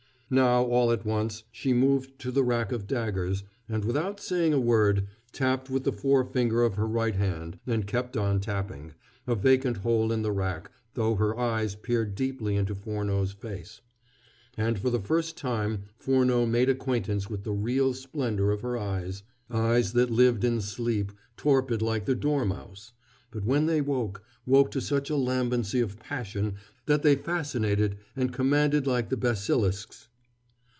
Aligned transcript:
Now, 0.33 0.63
all 0.63 0.93
at 0.93 1.03
once, 1.05 1.43
she 1.51 1.73
moved 1.73 2.17
to 2.19 2.31
the 2.31 2.41
rack 2.45 2.71
of 2.71 2.87
daggers, 2.87 3.43
and 3.67 3.83
without 3.83 4.17
saying 4.21 4.53
a 4.53 4.59
word, 4.61 5.07
tapped 5.33 5.69
with 5.69 5.83
the 5.83 5.91
fore 5.91 6.23
finger 6.23 6.63
of 6.63 6.75
her 6.75 6.87
right 6.87 7.15
hand, 7.15 7.59
and 7.67 7.85
kept 7.85 8.15
on 8.15 8.39
tapping, 8.39 8.93
a 9.27 9.35
vacant 9.35 9.75
hole 9.79 10.09
in 10.09 10.21
the 10.21 10.31
rack, 10.31 10.71
though 10.93 11.15
her 11.15 11.37
eyes 11.37 11.75
peered 11.75 12.15
deeply 12.15 12.55
into 12.55 12.73
Furneaux's 12.73 13.33
face. 13.33 13.81
And 14.55 14.79
for 14.79 14.89
the 14.89 15.01
first 15.01 15.35
time 15.35 15.83
Furneaux 15.97 16.45
made 16.45 16.69
acquaintance 16.69 17.29
with 17.29 17.43
the 17.43 17.51
real 17.51 17.93
splendor 17.93 18.53
of 18.53 18.61
her 18.61 18.77
eyes 18.77 19.23
eyes 19.49 19.91
that 19.91 20.09
lived 20.09 20.45
in 20.45 20.61
sleep, 20.61 21.11
torpid 21.35 21.81
like 21.81 22.05
the 22.05 22.15
dormouse; 22.15 22.93
but 23.31 23.43
when 23.43 23.65
they 23.65 23.81
woke, 23.81 24.23
woke 24.45 24.71
to 24.71 24.79
such 24.79 25.09
a 25.09 25.17
lambency 25.17 25.81
of 25.81 25.99
passion 25.99 26.55
that 26.85 27.03
they 27.03 27.17
fascinated 27.17 27.97
and 28.15 28.31
commanded 28.31 28.87
like 28.87 29.09
the 29.09 29.17
basilisk's. 29.17 30.07